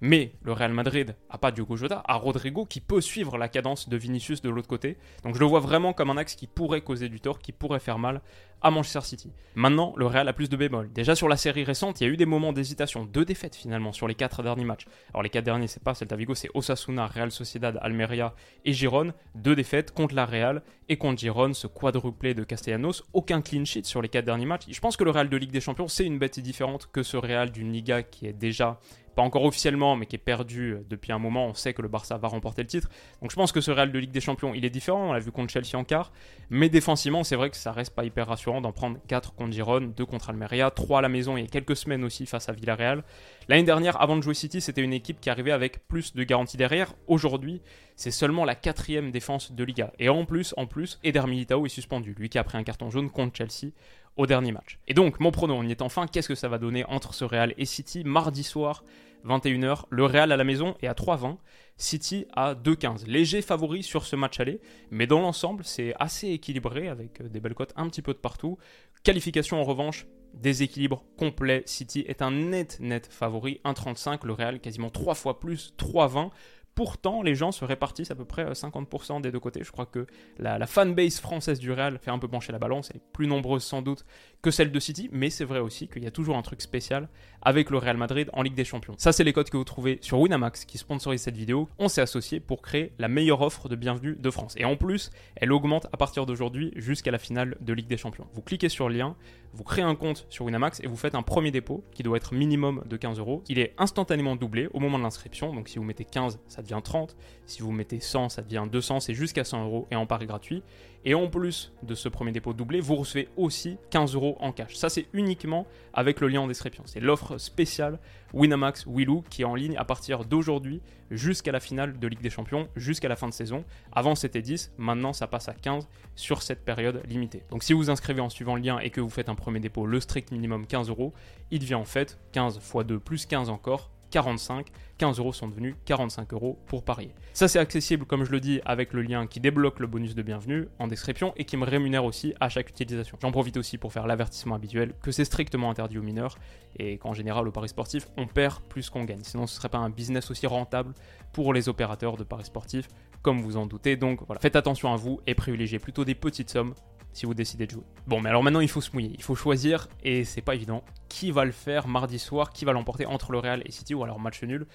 Mais 0.00 0.32
le 0.42 0.52
Real 0.52 0.72
Madrid 0.72 1.16
a 1.30 1.38
pas 1.38 1.52
Diogo 1.52 1.76
Jota, 1.76 2.02
a 2.06 2.16
Rodrigo 2.16 2.66
qui 2.66 2.80
peut 2.80 3.00
suivre 3.00 3.38
la 3.38 3.48
cadence 3.48 3.88
de 3.88 3.96
Vinicius 3.96 4.42
de 4.42 4.50
l'autre 4.50 4.68
côté. 4.68 4.98
Donc 5.24 5.34
je 5.34 5.40
le 5.40 5.46
vois 5.46 5.60
vraiment 5.60 5.92
comme 5.92 6.10
un 6.10 6.16
axe 6.16 6.34
qui 6.34 6.46
pourrait 6.46 6.82
causer 6.82 7.08
du 7.08 7.20
tort, 7.20 7.38
qui 7.38 7.52
pourrait 7.52 7.80
faire 7.80 7.98
mal 7.98 8.20
à 8.62 8.70
Manchester 8.70 9.02
City. 9.02 9.32
Maintenant, 9.54 9.94
le 9.96 10.06
Real 10.06 10.28
a 10.28 10.32
plus 10.32 10.48
de 10.48 10.56
bémol. 10.56 10.90
Déjà 10.92 11.14
sur 11.14 11.28
la 11.28 11.36
série 11.36 11.64
récente, 11.64 12.00
il 12.00 12.04
y 12.04 12.06
a 12.06 12.12
eu 12.12 12.16
des 12.16 12.26
moments 12.26 12.52
d'hésitation, 12.52 13.04
deux 13.04 13.24
défaites 13.24 13.54
finalement 13.54 13.92
sur 13.92 14.08
les 14.08 14.14
quatre 14.14 14.42
derniers 14.42 14.64
matchs. 14.64 14.86
Alors 15.12 15.22
les 15.22 15.30
quatre 15.30 15.44
derniers, 15.44 15.66
c'est 15.66 15.82
pas 15.82 15.94
Celta 15.94 16.16
Vigo, 16.16 16.34
c'est 16.34 16.50
Osasuna, 16.54 17.06
Real 17.06 17.30
Sociedad, 17.30 17.78
Almeria 17.80 18.34
et 18.64 18.72
Giron. 18.72 19.12
Deux 19.34 19.54
défaites 19.54 19.92
contre 19.92 20.14
la 20.14 20.26
Real 20.26 20.62
et 20.88 20.96
contre 20.96 21.20
Giron, 21.20 21.52
ce 21.54 21.66
quadruplé 21.66 22.34
de 22.34 22.44
Castellanos. 22.44 23.04
Aucun 23.12 23.40
clean 23.40 23.64
sheet 23.64 23.84
sur 23.84 24.02
les 24.02 24.08
quatre 24.08 24.24
derniers 24.24 24.46
matchs. 24.46 24.64
Je 24.70 24.80
pense 24.80 24.96
que 24.96 25.04
le 25.04 25.10
Real 25.10 25.28
de 25.28 25.36
Ligue 25.36 25.52
des 25.52 25.60
Champions, 25.60 25.88
c'est 25.88 26.04
une 26.04 26.18
bête 26.18 26.40
différente 26.40 26.88
que 26.92 27.02
ce 27.02 27.16
Real 27.16 27.50
d'une 27.50 27.72
Liga 27.72 28.02
qui 28.02 28.26
est 28.26 28.32
déjà 28.32 28.78
pas 29.16 29.22
encore 29.22 29.44
officiellement, 29.44 29.96
mais 29.96 30.04
qui 30.04 30.14
est 30.14 30.18
perdu 30.18 30.74
euh, 30.74 30.86
depuis 30.88 31.10
un 31.10 31.18
moment. 31.18 31.46
On 31.46 31.54
sait 31.54 31.72
que 31.72 31.80
le 31.80 31.88
Barça 31.88 32.18
va 32.18 32.28
remporter 32.28 32.62
le 32.62 32.68
titre. 32.68 32.88
Donc 33.22 33.30
je 33.30 33.36
pense 33.36 33.50
que 33.50 33.62
ce 33.62 33.70
Real 33.70 33.90
de 33.90 33.98
Ligue 33.98 34.10
des 34.10 34.20
Champions, 34.20 34.52
il 34.54 34.64
est 34.64 34.70
différent. 34.70 35.08
On 35.08 35.12
l'a 35.14 35.18
vu 35.18 35.32
contre 35.32 35.52
Chelsea 35.52 35.74
en 35.74 35.84
quart. 35.84 36.12
Mais 36.50 36.68
défensivement, 36.68 37.24
c'est 37.24 37.34
vrai 37.34 37.48
que 37.48 37.56
ça 37.56 37.72
reste 37.72 37.94
pas 37.94 38.04
hyper 38.04 38.28
rassurant 38.28 38.60
d'en 38.60 38.72
prendre 38.72 38.98
4 39.08 39.34
contre 39.34 39.52
Giron, 39.52 39.80
2 39.80 40.04
contre 40.04 40.30
Almeria, 40.30 40.70
3 40.70 40.98
à 40.98 41.02
la 41.02 41.08
maison 41.08 41.36
il 41.36 41.40
y 41.40 41.44
a 41.44 41.48
quelques 41.48 41.76
semaines 41.76 42.04
aussi 42.04 42.26
face 42.26 42.48
à 42.50 42.52
Villarreal. 42.52 43.02
L'année 43.48 43.62
dernière, 43.62 44.00
avant 44.00 44.16
de 44.16 44.22
jouer 44.22 44.34
City, 44.34 44.60
c'était 44.60 44.82
une 44.82 44.92
équipe 44.92 45.20
qui 45.20 45.30
arrivait 45.30 45.52
avec 45.52 45.88
plus 45.88 46.14
de 46.14 46.22
garanties 46.22 46.58
derrière. 46.58 46.92
Aujourd'hui, 47.06 47.62
c'est 47.96 48.10
seulement 48.10 48.44
la 48.44 48.54
quatrième 48.54 49.10
défense 49.10 49.52
de 49.52 49.64
Liga. 49.64 49.92
Et 49.98 50.10
en 50.10 50.26
plus, 50.26 50.52
en 50.58 50.66
plus, 50.66 51.00
Eder 51.02 51.26
Militao 51.26 51.64
est 51.64 51.70
suspendu. 51.70 52.14
Lui 52.18 52.28
qui 52.28 52.38
a 52.38 52.44
pris 52.44 52.58
un 52.58 52.64
carton 52.64 52.90
jaune 52.90 53.08
contre 53.08 53.34
Chelsea 53.36 53.72
au 54.16 54.26
dernier 54.26 54.52
match. 54.52 54.78
Et 54.88 54.94
donc, 54.94 55.20
mon 55.20 55.30
pronom, 55.30 55.58
on 55.58 55.62
y 55.62 55.70
est 55.70 55.82
enfin. 55.82 56.06
Qu'est-ce 56.06 56.28
que 56.28 56.34
ça 56.34 56.48
va 56.48 56.58
donner 56.58 56.84
entre 56.86 57.14
ce 57.14 57.24
Real 57.24 57.54
et 57.58 57.64
City 57.64 58.02
mardi 58.04 58.42
soir 58.42 58.82
21h, 59.26 59.84
le 59.90 60.04
Real 60.04 60.32
à 60.32 60.36
la 60.36 60.44
maison 60.44 60.76
est 60.80 60.86
à 60.86 60.92
3,20, 60.92 61.36
City 61.76 62.26
à 62.32 62.54
2,15. 62.54 63.06
Léger 63.06 63.42
favori 63.42 63.82
sur 63.82 64.06
ce 64.06 64.16
match 64.16 64.40
aller, 64.40 64.60
mais 64.90 65.06
dans 65.06 65.20
l'ensemble, 65.20 65.64
c'est 65.64 65.94
assez 65.98 66.28
équilibré 66.28 66.88
avec 66.88 67.20
euh, 67.20 67.28
des 67.28 67.40
belles 67.40 67.54
cotes 67.54 67.72
un 67.76 67.88
petit 67.88 68.02
peu 68.02 68.12
de 68.12 68.18
partout. 68.18 68.56
Qualification 69.02 69.60
en 69.60 69.64
revanche, 69.64 70.06
déséquilibre 70.34 71.04
complet. 71.16 71.62
City 71.66 72.04
est 72.06 72.22
un 72.22 72.30
net 72.30 72.78
net 72.80 73.08
favori, 73.10 73.60
1,35, 73.64 74.24
le 74.26 74.32
Real 74.32 74.60
quasiment 74.60 74.90
3 74.90 75.14
fois 75.14 75.40
plus, 75.40 75.74
3,20. 75.78 76.30
Pourtant, 76.76 77.22
les 77.22 77.34
gens 77.34 77.52
se 77.52 77.64
répartissent 77.64 78.10
à 78.10 78.14
peu 78.14 78.26
près 78.26 78.44
50% 78.52 79.16
euh, 79.16 79.20
des 79.20 79.32
deux 79.32 79.40
côtés. 79.40 79.64
Je 79.64 79.72
crois 79.72 79.86
que 79.86 80.06
la, 80.38 80.66
fanbase 80.66 81.18
française 81.20 81.58
du 81.58 81.72
Real 81.72 81.98
fait 81.98 82.10
un 82.10 82.18
peu 82.18 82.28
pencher 82.28 82.52
la 82.52 82.58
balance. 82.58 82.90
Elle 82.90 82.98
est 82.98 83.12
plus 83.14 83.26
nombreuse 83.26 83.64
sans 83.64 83.80
doute 83.80 84.04
que 84.42 84.50
celle 84.50 84.70
de 84.70 84.78
City, 84.78 85.08
mais 85.10 85.30
c'est 85.30 85.46
vrai 85.46 85.58
aussi 85.58 85.88
qu'il 85.88 86.04
y 86.04 86.06
a 86.06 86.10
toujours 86.10 86.36
un 86.36 86.42
truc 86.42 86.60
spécial 86.60 87.08
avec 87.40 87.70
le 87.70 87.78
Real 87.78 87.96
Madrid 87.96 88.28
en 88.34 88.42
Ligue 88.42 88.54
des 88.54 88.66
Champions. 88.66 88.94
Ça, 88.98 89.12
c'est 89.12 89.24
les 89.24 89.32
codes 89.32 89.48
que 89.48 89.56
vous 89.56 89.64
trouvez 89.64 89.98
sur 90.02 90.20
Winamax 90.20 90.66
qui 90.66 90.76
sponsorise 90.76 91.22
cette 91.22 91.36
vidéo. 91.38 91.70
On 91.78 91.88
s'est 91.88 92.02
associé 92.02 92.40
pour 92.40 92.60
créer 92.60 92.92
la 92.98 93.08
meilleure 93.08 93.40
offre 93.40 93.70
de 93.70 93.76
bienvenue 93.76 94.14
de 94.14 94.30
France. 94.30 94.54
Et 94.58 94.66
en 94.66 94.76
plus, 94.76 95.10
elle 95.36 95.52
augmente 95.52 95.86
à 95.94 95.96
partir 95.96 96.26
d'aujourd'hui 96.26 96.72
jusqu'à 96.76 97.10
la 97.10 97.18
finale 97.18 97.56
de 97.62 97.72
Ligue 97.72 97.88
des 97.88 97.96
Champions. 97.96 98.26
Vous 98.34 98.42
cliquez 98.42 98.68
sur 98.68 98.90
le 98.90 98.96
lien, 98.96 99.16
vous 99.54 99.64
créez 99.64 99.84
un 99.84 99.94
compte 99.94 100.26
sur 100.28 100.44
Winamax 100.44 100.80
et 100.80 100.86
vous 100.86 100.96
faites 100.96 101.14
un 101.14 101.22
premier 101.22 101.50
dépôt 101.50 101.82
qui 101.92 102.02
doit 102.02 102.18
être 102.18 102.34
minimum 102.34 102.82
de 102.84 102.98
15 102.98 103.18
euros. 103.18 103.42
Il 103.48 103.58
est 103.58 103.72
instantanément 103.78 104.36
doublé 104.36 104.68
au 104.74 104.80
moment 104.80 104.98
de 104.98 105.04
l'inscription. 105.04 105.54
Donc 105.54 105.70
si 105.70 105.78
vous 105.78 105.84
mettez 105.84 106.04
15, 106.04 106.38
ça 106.46 106.60
devient 106.66 106.80
30. 106.82 107.16
Si 107.46 107.62
vous 107.62 107.72
mettez 107.72 108.00
100, 108.00 108.30
ça 108.30 108.42
devient 108.42 108.64
200. 108.70 109.00
C'est 109.00 109.14
jusqu'à 109.14 109.44
100 109.44 109.64
euros 109.64 109.86
et 109.90 109.96
en 109.96 110.06
pari 110.06 110.26
gratuit. 110.26 110.62
Et 111.04 111.14
en 111.14 111.28
plus 111.28 111.72
de 111.84 111.94
ce 111.94 112.08
premier 112.08 112.32
dépôt 112.32 112.52
doublé, 112.52 112.80
vous 112.80 112.96
recevez 112.96 113.28
aussi 113.36 113.78
15 113.90 114.14
euros 114.14 114.36
en 114.40 114.50
cash. 114.50 114.74
Ça, 114.74 114.88
c'est 114.88 115.06
uniquement 115.12 115.64
avec 115.94 116.20
le 116.20 116.26
lien 116.26 116.40
en 116.40 116.48
description. 116.48 116.82
C'est 116.84 116.98
l'offre 116.98 117.38
spéciale 117.38 118.00
Winamax 118.32 118.86
Willou 118.88 119.22
qui 119.30 119.42
est 119.42 119.44
en 119.44 119.54
ligne 119.54 119.76
à 119.76 119.84
partir 119.84 120.24
d'aujourd'hui 120.24 120.82
jusqu'à 121.12 121.52
la 121.52 121.60
finale 121.60 121.98
de 122.00 122.08
Ligue 122.08 122.22
des 122.22 122.30
Champions, 122.30 122.68
jusqu'à 122.74 123.08
la 123.08 123.14
fin 123.14 123.28
de 123.28 123.32
saison. 123.32 123.64
Avant, 123.92 124.16
c'était 124.16 124.42
10, 124.42 124.72
maintenant, 124.78 125.12
ça 125.12 125.28
passe 125.28 125.48
à 125.48 125.54
15 125.54 125.86
sur 126.16 126.42
cette 126.42 126.64
période 126.64 127.00
limitée. 127.06 127.44
Donc, 127.50 127.62
si 127.62 127.72
vous 127.72 127.88
inscrivez 127.88 128.20
en 128.20 128.28
suivant 128.28 128.56
le 128.56 128.62
lien 128.62 128.80
et 128.80 128.90
que 128.90 129.00
vous 129.00 129.08
faites 129.10 129.28
un 129.28 129.36
premier 129.36 129.60
dépôt, 129.60 129.86
le 129.86 130.00
strict 130.00 130.32
minimum 130.32 130.66
15 130.66 130.88
euros, 130.88 131.12
il 131.52 131.60
devient 131.60 131.76
en 131.76 131.84
fait 131.84 132.18
15 132.32 132.56
x 132.56 132.84
2 132.84 132.98
plus 132.98 133.26
15 133.26 133.48
encore 133.48 133.90
45. 134.10 134.66
15 134.98 135.18
euros 135.18 135.32
sont 135.32 135.48
devenus 135.48 135.74
45 135.84 136.32
euros 136.32 136.58
pour 136.66 136.82
parier. 136.82 137.14
Ça 137.34 137.48
c'est 137.48 137.58
accessible 137.58 138.06
comme 138.06 138.24
je 138.24 138.30
le 138.30 138.40
dis 138.40 138.60
avec 138.64 138.92
le 138.92 139.02
lien 139.02 139.26
qui 139.26 139.40
débloque 139.40 139.78
le 139.80 139.86
bonus 139.86 140.14
de 140.14 140.22
bienvenue 140.22 140.68
en 140.78 140.86
description 140.86 141.32
et 141.36 141.44
qui 141.44 141.56
me 141.56 141.64
rémunère 141.64 142.04
aussi 142.04 142.34
à 142.40 142.48
chaque 142.48 142.70
utilisation. 142.70 143.18
J'en 143.20 143.30
profite 143.30 143.56
aussi 143.56 143.76
pour 143.76 143.92
faire 143.92 144.06
l'avertissement 144.06 144.54
habituel 144.54 144.94
que 145.02 145.10
c'est 145.10 145.24
strictement 145.24 145.70
interdit 145.70 145.98
aux 145.98 146.02
mineurs 146.02 146.38
et 146.78 146.96
qu'en 146.98 147.12
général 147.12 147.46
au 147.46 147.52
paris 147.52 147.68
sportif 147.68 148.08
on 148.16 148.26
perd 148.26 148.62
plus 148.68 148.88
qu'on 148.88 149.04
gagne. 149.04 149.22
Sinon 149.22 149.46
ce 149.46 149.56
serait 149.56 149.68
pas 149.68 149.78
un 149.78 149.90
business 149.90 150.30
aussi 150.30 150.46
rentable 150.46 150.94
pour 151.32 151.52
les 151.52 151.68
opérateurs 151.68 152.16
de 152.16 152.24
paris 152.24 152.44
sportifs 152.44 152.88
comme 153.22 153.40
vous 153.40 153.56
en 153.56 153.66
doutez. 153.66 153.96
Donc 153.96 154.20
voilà, 154.26 154.40
faites 154.40 154.56
attention 154.56 154.92
à 154.92 154.96
vous 154.96 155.20
et 155.26 155.34
privilégiez 155.34 155.78
plutôt 155.78 156.04
des 156.04 156.14
petites 156.14 156.50
sommes 156.50 156.74
si 157.16 157.26
vous 157.26 157.34
décidez 157.34 157.66
de 157.66 157.72
jouer. 157.72 157.84
Bon, 158.06 158.20
mais 158.20 158.28
alors 158.28 158.42
maintenant 158.42 158.60
il 158.60 158.68
faut 158.68 158.80
se 158.80 158.92
mouiller, 158.92 159.12
il 159.14 159.22
faut 159.22 159.34
choisir 159.34 159.88
et 160.02 160.24
c'est 160.24 160.42
pas 160.42 160.54
évident. 160.54 160.84
Qui 161.08 161.30
va 161.30 161.44
le 161.44 161.52
faire 161.52 161.88
mardi 161.88 162.18
soir 162.18 162.50
Qui 162.50 162.64
va 162.64 162.72
l'emporter 162.72 163.06
entre 163.06 163.32
le 163.32 163.38
Real 163.38 163.62
et 163.64 163.70
City 163.70 163.94
ou 163.94 164.04
alors 164.04 164.20
match 164.20 164.42
nul 164.42 164.66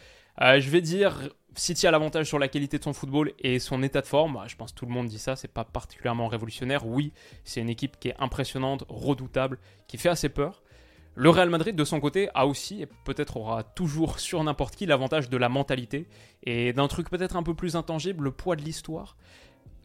euh, 0.41 0.59
Je 0.59 0.69
vais 0.69 0.81
dire 0.81 1.29
City 1.55 1.85
a 1.85 1.91
l'avantage 1.91 2.25
sur 2.25 2.39
la 2.39 2.47
qualité 2.47 2.79
de 2.79 2.83
son 2.83 2.93
football 2.93 3.33
et 3.39 3.59
son 3.59 3.83
état 3.83 4.01
de 4.01 4.07
forme. 4.07 4.41
Je 4.47 4.55
pense 4.55 4.71
que 4.71 4.79
tout 4.79 4.85
le 4.85 4.91
monde 4.91 5.07
dit 5.07 5.19
ça, 5.19 5.35
c'est 5.35 5.49
pas 5.49 5.65
particulièrement 5.65 6.27
révolutionnaire. 6.27 6.87
Oui, 6.87 7.13
c'est 7.43 7.61
une 7.61 7.69
équipe 7.69 7.99
qui 7.99 8.07
est 8.07 8.15
impressionnante, 8.19 8.85
redoutable, 8.87 9.59
qui 9.87 9.97
fait 9.97 10.09
assez 10.09 10.29
peur. 10.29 10.63
Le 11.13 11.29
Real 11.29 11.49
Madrid, 11.49 11.75
de 11.75 11.83
son 11.83 11.99
côté, 11.99 12.29
a 12.33 12.47
aussi, 12.47 12.81
et 12.81 12.87
peut-être 13.05 13.35
aura 13.35 13.63
toujours 13.63 14.19
sur 14.19 14.41
n'importe 14.43 14.77
qui, 14.77 14.85
l'avantage 14.85 15.29
de 15.29 15.35
la 15.35 15.49
mentalité 15.49 16.07
et 16.43 16.71
d'un 16.71 16.87
truc 16.87 17.09
peut-être 17.09 17.35
un 17.35 17.43
peu 17.43 17.53
plus 17.53 17.75
intangible, 17.75 18.23
le 18.23 18.31
poids 18.31 18.55
de 18.55 18.61
l'histoire 18.61 19.17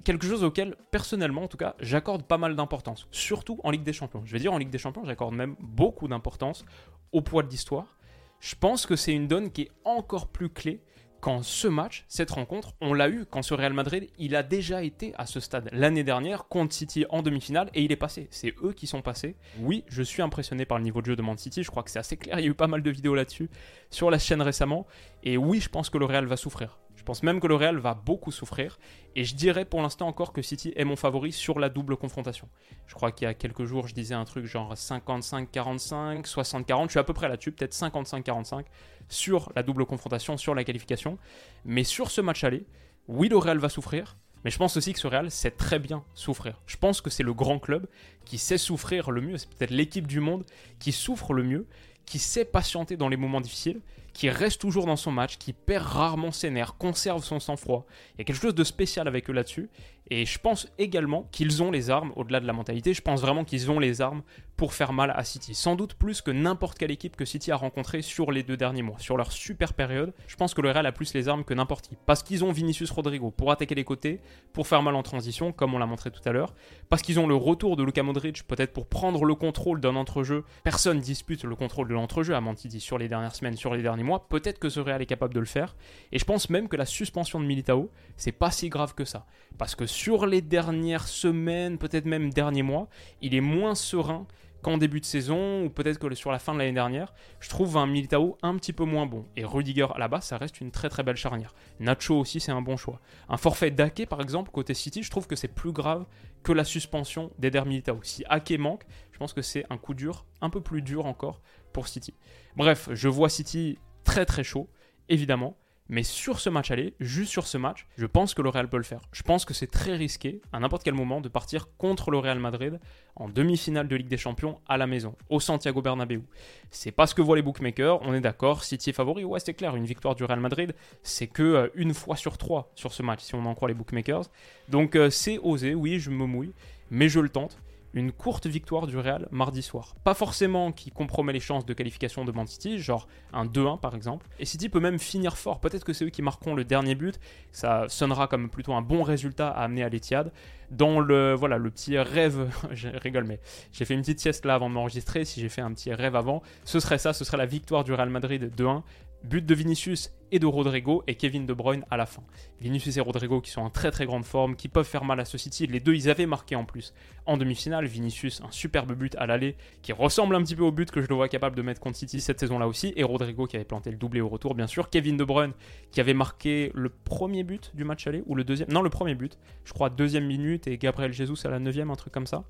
quelque 0.06 0.28
chose 0.28 0.44
auquel, 0.44 0.76
personnellement 0.92 1.42
en 1.42 1.48
tout 1.48 1.56
cas, 1.56 1.74
j'accorde 1.80 2.22
pas 2.22 2.38
mal 2.38 2.54
d'importance. 2.54 3.08
Surtout 3.10 3.58
en 3.64 3.72
Ligue 3.72 3.82
des 3.82 3.92
Champions. 3.92 4.22
Je 4.24 4.32
vais 4.32 4.38
dire 4.38 4.52
en 4.52 4.58
Ligue 4.58 4.70
des 4.70 4.78
Champions, 4.78 5.04
j'accorde 5.04 5.34
même 5.34 5.56
beaucoup 5.58 6.06
d'importance 6.06 6.64
au 7.10 7.22
poids 7.22 7.42
de 7.42 7.48
l'histoire. 7.48 7.98
Je 8.38 8.54
pense 8.54 8.86
que 8.86 8.94
c'est 8.94 9.12
une 9.12 9.26
donne 9.26 9.50
qui 9.50 9.62
est 9.62 9.72
encore 9.84 10.28
plus 10.28 10.48
clé 10.48 10.80
quand 11.20 11.42
ce 11.42 11.66
match, 11.66 12.04
cette 12.06 12.30
rencontre, 12.30 12.74
on 12.80 12.94
l'a 12.94 13.08
eu 13.08 13.24
quand 13.28 13.42
ce 13.42 13.52
Real 13.52 13.72
Madrid, 13.72 14.08
il 14.16 14.36
a 14.36 14.44
déjà 14.44 14.84
été 14.84 15.12
à 15.16 15.26
ce 15.26 15.40
stade 15.40 15.68
l'année 15.72 16.04
dernière 16.04 16.46
contre 16.46 16.72
City 16.72 17.04
en 17.10 17.22
demi-finale 17.22 17.68
et 17.74 17.82
il 17.82 17.90
est 17.90 17.96
passé. 17.96 18.28
C'est 18.30 18.54
eux 18.62 18.72
qui 18.72 18.86
sont 18.86 19.02
passés. 19.02 19.34
Oui, 19.58 19.82
je 19.88 20.04
suis 20.04 20.22
impressionné 20.22 20.66
par 20.66 20.78
le 20.78 20.84
niveau 20.84 21.00
de 21.00 21.06
jeu 21.06 21.16
de 21.16 21.22
Man 21.22 21.36
City, 21.36 21.64
je 21.64 21.70
crois 21.70 21.82
que 21.82 21.90
c'est 21.90 21.98
assez 21.98 22.16
clair, 22.16 22.38
il 22.38 22.44
y 22.44 22.46
a 22.46 22.50
eu 22.50 22.54
pas 22.54 22.68
mal 22.68 22.80
de 22.80 22.90
vidéos 22.90 23.16
là-dessus 23.16 23.50
sur 23.90 24.08
la 24.08 24.20
chaîne 24.20 24.40
récemment 24.40 24.86
et 25.24 25.36
oui, 25.36 25.58
je 25.58 25.68
pense 25.68 25.90
que 25.90 25.98
le 25.98 26.04
Real 26.04 26.26
va 26.26 26.36
souffrir. 26.36 26.78
Je 27.06 27.12
pense 27.12 27.22
même 27.22 27.38
que 27.38 27.46
le 27.46 27.54
Real 27.54 27.78
va 27.78 27.94
beaucoup 27.94 28.32
souffrir. 28.32 28.80
Et 29.14 29.22
je 29.22 29.36
dirais 29.36 29.64
pour 29.64 29.80
l'instant 29.80 30.08
encore 30.08 30.32
que 30.32 30.42
City 30.42 30.72
est 30.74 30.84
mon 30.84 30.96
favori 30.96 31.30
sur 31.30 31.60
la 31.60 31.68
double 31.68 31.96
confrontation. 31.96 32.48
Je 32.88 32.94
crois 32.96 33.12
qu'il 33.12 33.28
y 33.28 33.30
a 33.30 33.34
quelques 33.34 33.64
jours, 33.64 33.86
je 33.86 33.94
disais 33.94 34.16
un 34.16 34.24
truc 34.24 34.44
genre 34.44 34.74
55-45, 34.74 36.24
60-40. 36.24 36.86
Je 36.86 36.90
suis 36.90 36.98
à 36.98 37.04
peu 37.04 37.12
près 37.12 37.28
là-dessus, 37.28 37.52
peut-être 37.52 37.76
55-45 37.76 38.64
sur 39.08 39.52
la 39.54 39.62
double 39.62 39.86
confrontation, 39.86 40.36
sur 40.36 40.52
la 40.52 40.64
qualification. 40.64 41.16
Mais 41.64 41.84
sur 41.84 42.10
ce 42.10 42.20
match 42.20 42.42
aller, 42.42 42.66
oui, 43.06 43.28
le 43.28 43.36
Real 43.36 43.58
va 43.58 43.68
souffrir. 43.68 44.16
Mais 44.44 44.50
je 44.50 44.58
pense 44.58 44.76
aussi 44.76 44.92
que 44.92 44.98
ce 44.98 45.06
Real 45.06 45.30
sait 45.30 45.52
très 45.52 45.78
bien 45.78 46.02
souffrir. 46.12 46.60
Je 46.66 46.76
pense 46.76 47.00
que 47.00 47.10
c'est 47.10 47.22
le 47.22 47.34
grand 47.34 47.60
club 47.60 47.86
qui 48.24 48.36
sait 48.36 48.58
souffrir 48.58 49.12
le 49.12 49.20
mieux. 49.20 49.38
C'est 49.38 49.50
peut-être 49.50 49.70
l'équipe 49.70 50.08
du 50.08 50.18
monde 50.18 50.44
qui 50.80 50.90
souffre 50.90 51.34
le 51.34 51.44
mieux, 51.44 51.68
qui 52.04 52.18
sait 52.18 52.44
patienter 52.44 52.96
dans 52.96 53.08
les 53.08 53.16
moments 53.16 53.40
difficiles 53.40 53.80
qui 54.16 54.30
reste 54.30 54.60
toujours 54.60 54.86
dans 54.86 54.96
son 54.96 55.12
match, 55.12 55.36
qui 55.36 55.52
perd 55.52 55.84
rarement 55.84 56.32
ses 56.32 56.48
nerfs, 56.50 56.76
conserve 56.78 57.22
son 57.22 57.38
sang-froid. 57.38 57.86
Il 58.14 58.18
y 58.18 58.22
a 58.22 58.24
quelque 58.24 58.40
chose 58.40 58.54
de 58.54 58.64
spécial 58.64 59.06
avec 59.06 59.28
eux 59.28 59.32
là-dessus. 59.34 59.68
Et 60.10 60.24
je 60.24 60.38
pense 60.38 60.68
également 60.78 61.28
qu'ils 61.32 61.62
ont 61.62 61.70
les 61.70 61.90
armes, 61.90 62.12
au-delà 62.16 62.40
de 62.40 62.46
la 62.46 62.52
mentalité, 62.52 62.94
je 62.94 63.02
pense 63.02 63.20
vraiment 63.20 63.44
qu'ils 63.44 63.70
ont 63.70 63.78
les 63.78 64.00
armes 64.00 64.22
pour 64.56 64.72
faire 64.72 64.92
mal 64.92 65.12
à 65.14 65.24
City. 65.24 65.54
Sans 65.54 65.76
doute 65.76 65.94
plus 65.94 66.22
que 66.22 66.30
n'importe 66.30 66.78
quelle 66.78 66.90
équipe 66.90 67.16
que 67.16 67.24
City 67.24 67.52
a 67.52 67.56
rencontrée 67.56 68.02
sur 68.02 68.32
les 68.32 68.42
deux 68.42 68.56
derniers 68.56 68.82
mois. 68.82 68.98
Sur 68.98 69.16
leur 69.16 69.32
super 69.32 69.74
période, 69.74 70.14
je 70.26 70.36
pense 70.36 70.54
que 70.54 70.62
le 70.62 70.70
Real 70.70 70.86
a 70.86 70.92
plus 70.92 71.12
les 71.12 71.28
armes 71.28 71.44
que 71.44 71.54
n'importe 71.54 71.88
qui. 71.88 71.96
Parce 72.06 72.22
qu'ils 72.22 72.44
ont 72.44 72.52
Vinicius 72.52 72.90
Rodrigo 72.90 73.30
pour 73.30 73.50
attaquer 73.50 73.74
les 73.74 73.84
côtés, 73.84 74.20
pour 74.52 74.66
faire 74.66 74.82
mal 74.82 74.94
en 74.94 75.02
transition, 75.02 75.52
comme 75.52 75.74
on 75.74 75.78
l'a 75.78 75.86
montré 75.86 76.10
tout 76.10 76.26
à 76.26 76.32
l'heure. 76.32 76.54
Parce 76.88 77.02
qu'ils 77.02 77.20
ont 77.20 77.26
le 77.26 77.34
retour 77.34 77.76
de 77.76 77.82
Luka 77.82 78.02
Modric, 78.02 78.46
peut-être 78.46 78.72
pour 78.72 78.86
prendre 78.86 79.24
le 79.24 79.34
contrôle 79.34 79.80
d'un 79.80 79.96
entrejeu. 79.96 80.44
Personne 80.64 81.00
dispute 81.00 81.44
le 81.44 81.56
contrôle 81.56 81.88
de 81.88 81.94
l'entrejeu 81.94 82.34
à 82.34 82.40
Mantidi 82.40 82.80
sur 82.80 82.96
les 82.96 83.08
dernières 83.08 83.34
semaines, 83.34 83.56
sur 83.56 83.74
les 83.74 83.82
derniers 83.82 84.04
mois. 84.04 84.26
Peut-être 84.28 84.58
que 84.58 84.68
ce 84.68 84.80
Real 84.80 85.02
est 85.02 85.06
capable 85.06 85.34
de 85.34 85.40
le 85.40 85.46
faire. 85.46 85.76
Et 86.12 86.18
je 86.18 86.24
pense 86.24 86.48
même 86.48 86.68
que 86.68 86.76
la 86.76 86.86
suspension 86.86 87.40
de 87.40 87.44
Militao, 87.44 87.90
c'est 88.16 88.32
pas 88.32 88.50
si 88.50 88.68
grave 88.68 88.94
que 88.94 89.04
ça. 89.04 89.26
Parce 89.58 89.74
que 89.74 89.86
sur 89.96 90.26
les 90.26 90.42
dernières 90.42 91.08
semaines, 91.08 91.78
peut-être 91.78 92.04
même 92.04 92.30
derniers 92.30 92.62
mois, 92.62 92.88
il 93.22 93.34
est 93.34 93.40
moins 93.40 93.74
serein 93.74 94.26
qu'en 94.60 94.76
début 94.76 95.00
de 95.00 95.06
saison, 95.06 95.64
ou 95.64 95.70
peut-être 95.70 95.98
que 95.98 96.14
sur 96.14 96.30
la 96.30 96.38
fin 96.38 96.52
de 96.52 96.58
l'année 96.58 96.72
dernière, 96.72 97.14
je 97.40 97.48
trouve 97.48 97.78
un 97.78 97.86
Militao 97.86 98.36
un 98.42 98.56
petit 98.56 98.74
peu 98.74 98.84
moins 98.84 99.06
bon. 99.06 99.24
Et 99.36 99.44
Rudiger 99.44 99.86
à 99.94 99.98
la 99.98 100.08
base, 100.08 100.24
ça 100.24 100.36
reste 100.36 100.60
une 100.60 100.70
très 100.70 100.90
très 100.90 101.02
belle 101.02 101.16
charnière. 101.16 101.54
Nacho 101.80 102.18
aussi, 102.18 102.40
c'est 102.40 102.52
un 102.52 102.60
bon 102.60 102.76
choix. 102.76 103.00
Un 103.28 103.38
forfait 103.38 103.70
d'Ake, 103.70 104.06
par 104.06 104.20
exemple, 104.20 104.50
côté 104.50 104.74
City, 104.74 105.02
je 105.02 105.10
trouve 105.10 105.26
que 105.26 105.36
c'est 105.36 105.48
plus 105.48 105.72
grave 105.72 106.04
que 106.42 106.52
la 106.52 106.64
suspension 106.64 107.30
d'Eder 107.38 107.62
Militao. 107.64 108.00
Si 108.02 108.22
Ake 108.28 108.58
manque, 108.58 108.84
je 109.12 109.18
pense 109.18 109.32
que 109.32 109.42
c'est 109.42 109.64
un 109.70 109.78
coup 109.78 109.94
dur, 109.94 110.26
un 110.42 110.50
peu 110.50 110.60
plus 110.60 110.82
dur 110.82 111.06
encore 111.06 111.40
pour 111.72 111.88
City. 111.88 112.12
Bref, 112.54 112.90
je 112.92 113.08
vois 113.08 113.30
City 113.30 113.78
très 114.04 114.26
très 114.26 114.44
chaud, 114.44 114.68
évidemment. 115.08 115.56
Mais 115.88 116.02
sur 116.02 116.40
ce 116.40 116.50
match 116.50 116.70
aller, 116.70 116.94
juste 116.98 117.30
sur 117.30 117.46
ce 117.46 117.58
match, 117.58 117.86
je 117.96 118.06
pense 118.06 118.34
que 118.34 118.42
le 118.42 118.48
Real 118.48 118.68
peut 118.68 118.76
le 118.76 118.82
faire. 118.82 119.02
Je 119.12 119.22
pense 119.22 119.44
que 119.44 119.54
c'est 119.54 119.68
très 119.68 119.94
risqué 119.94 120.40
à 120.52 120.58
n'importe 120.58 120.82
quel 120.82 120.94
moment 120.94 121.20
de 121.20 121.28
partir 121.28 121.68
contre 121.78 122.10
le 122.10 122.18
Real 122.18 122.40
Madrid 122.40 122.80
en 123.14 123.28
demi-finale 123.28 123.86
de 123.86 123.96
Ligue 123.96 124.08
des 124.08 124.16
Champions 124.16 124.60
à 124.68 124.76
la 124.76 124.86
maison, 124.86 125.14
au 125.30 125.40
Santiago 125.40 125.80
Bernabéu. 125.82 126.22
C'est 126.70 126.90
pas 126.90 127.06
ce 127.06 127.14
que 127.14 127.22
voient 127.22 127.36
les 127.36 127.42
bookmakers, 127.42 128.02
on 128.02 128.14
est 128.14 128.20
d'accord, 128.20 128.64
City 128.64 128.90
est 128.90 128.92
favori, 128.92 129.24
ouais 129.24 129.40
c'est 129.40 129.54
clair, 129.54 129.76
une 129.76 129.86
victoire 129.86 130.14
du 130.14 130.24
Real 130.24 130.40
Madrid, 130.40 130.74
c'est 131.02 131.26
que 131.26 131.42
euh, 131.42 131.68
une 131.74 131.94
fois 131.94 132.16
sur 132.16 132.36
trois 132.36 132.70
sur 132.74 132.92
ce 132.92 133.02
match, 133.02 133.20
si 133.20 133.34
on 133.34 133.46
en 133.46 133.54
croit 133.54 133.68
les 133.68 133.74
bookmakers. 133.74 134.24
Donc 134.68 134.96
euh, 134.96 135.08
c'est 135.08 135.38
osé, 135.38 135.74
oui, 135.74 135.98
je 135.98 136.10
me 136.10 136.26
mouille, 136.26 136.52
mais 136.90 137.08
je 137.08 137.20
le 137.20 137.28
tente 137.28 137.58
une 137.96 138.12
courte 138.12 138.46
victoire 138.46 138.86
du 138.86 138.98
Real 138.98 139.26
mardi 139.30 139.62
soir. 139.62 139.94
Pas 140.04 140.14
forcément 140.14 140.70
qui 140.70 140.90
compromet 140.90 141.32
les 141.32 141.40
chances 141.40 141.64
de 141.64 141.72
qualification 141.72 142.24
de 142.24 142.32
Man 142.32 142.46
City, 142.46 142.78
genre 142.78 143.08
un 143.32 143.46
2-1 143.46 143.80
par 143.80 143.94
exemple. 143.94 144.26
Et 144.38 144.44
City 144.44 144.68
peut 144.68 144.80
même 144.80 144.98
finir 144.98 145.38
fort. 145.38 145.60
Peut-être 145.60 145.84
que 145.84 145.92
c'est 145.94 146.04
eux 146.04 146.10
qui 146.10 146.22
marqueront 146.22 146.54
le 146.54 146.64
dernier 146.64 146.94
but. 146.94 147.18
Ça 147.52 147.86
sonnera 147.88 148.28
comme 148.28 148.50
plutôt 148.50 148.74
un 148.74 148.82
bon 148.82 149.02
résultat 149.02 149.48
à 149.48 149.64
amener 149.64 149.82
à 149.82 149.88
l'Etihad. 149.88 150.30
Dans 150.70 151.00
le, 151.00 151.32
voilà, 151.32 151.58
le 151.58 151.70
petit 151.70 151.96
rêve, 151.98 152.50
je 152.72 152.88
rigole, 152.88 153.24
mais 153.24 153.40
j'ai 153.72 153.84
fait 153.84 153.94
une 153.94 154.00
petite 154.00 154.20
sieste 154.20 154.44
là 154.44 154.54
avant 154.54 154.68
de 154.68 154.74
m'enregistrer. 154.74 155.24
Si 155.24 155.40
j'ai 155.40 155.48
fait 155.48 155.62
un 155.62 155.72
petit 155.72 155.92
rêve 155.94 156.16
avant, 156.16 156.42
ce 156.64 156.80
serait 156.80 156.98
ça, 156.98 157.14
ce 157.14 157.24
serait 157.24 157.38
la 157.38 157.46
victoire 157.46 157.82
du 157.82 157.94
Real 157.94 158.10
Madrid 158.10 158.52
2-1 158.56 158.82
But 159.24 159.44
de 159.44 159.54
Vinicius 159.54 160.12
et 160.32 160.38
de 160.38 160.46
Rodrigo 160.46 161.04
et 161.06 161.14
Kevin 161.14 161.46
De 161.46 161.54
Bruyne 161.54 161.84
à 161.90 161.96
la 161.96 162.06
fin. 162.06 162.22
Vinicius 162.60 162.96
et 162.96 163.00
Rodrigo 163.00 163.40
qui 163.40 163.50
sont 163.50 163.60
en 163.60 163.70
très 163.70 163.90
très 163.90 164.06
grande 164.06 164.24
forme, 164.24 164.56
qui 164.56 164.68
peuvent 164.68 164.86
faire 164.86 165.04
mal 165.04 165.20
à 165.20 165.24
ce 165.24 165.38
City. 165.38 165.66
Les 165.66 165.80
deux, 165.80 165.94
ils 165.94 166.10
avaient 166.10 166.26
marqué 166.26 166.56
en 166.56 166.64
plus 166.64 166.92
en 167.26 167.36
demi-finale. 167.36 167.86
Vinicius, 167.86 168.40
un 168.40 168.50
superbe 168.50 168.92
but 168.92 169.14
à 169.16 169.26
l'aller 169.26 169.56
qui 169.82 169.92
ressemble 169.92 170.34
un 170.34 170.42
petit 170.42 170.56
peu 170.56 170.62
au 170.62 170.72
but 170.72 170.90
que 170.90 171.00
je 171.00 171.08
le 171.08 171.14
vois 171.14 171.28
capable 171.28 171.56
de 171.56 171.62
mettre 171.62 171.80
contre 171.80 171.96
City 171.96 172.20
cette 172.20 172.40
saison-là 172.40 172.66
aussi. 172.66 172.92
Et 172.96 173.04
Rodrigo 173.04 173.46
qui 173.46 173.56
avait 173.56 173.64
planté 173.64 173.90
le 173.90 173.96
doublé 173.96 174.20
au 174.20 174.28
retour, 174.28 174.54
bien 174.54 174.66
sûr. 174.66 174.90
Kevin 174.90 175.16
De 175.16 175.24
Bruyne 175.24 175.52
qui 175.90 176.00
avait 176.00 176.14
marqué 176.14 176.72
le 176.74 176.88
premier 176.88 177.44
but 177.44 177.70
du 177.74 177.84
match 177.84 178.06
aller 178.06 178.22
ou 178.26 178.34
le 178.34 178.44
deuxième? 178.44 178.68
Non, 178.70 178.82
le 178.82 178.90
premier 178.90 179.14
but. 179.14 179.38
Je 179.64 179.72
crois 179.72 179.90
deuxième 179.90 180.26
minute 180.26 180.66
et 180.66 180.76
Gabriel 180.78 181.12
Jesus 181.12 181.46
à 181.46 181.50
la 181.50 181.58
neuvième, 181.58 181.90
un 181.90 181.96
truc 181.96 182.12
comme 182.12 182.26
ça. 182.26 182.44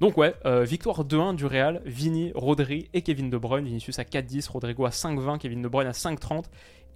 Donc 0.00 0.16
ouais, 0.16 0.34
euh, 0.46 0.64
victoire 0.64 1.04
2-1 1.04 1.36
du 1.36 1.44
Real, 1.44 1.82
Vini, 1.84 2.32
Rodri 2.34 2.88
et 2.94 3.02
Kevin 3.02 3.28
De 3.28 3.36
Bruyne. 3.36 3.66
Vinicius 3.66 3.98
à 3.98 4.04
4-10, 4.04 4.48
Rodrigo 4.50 4.86
à 4.86 4.90
5-20, 4.90 5.38
Kevin 5.38 5.60
De 5.60 5.68
Bruyne 5.68 5.88
à 5.88 5.92
5-30 5.92 6.44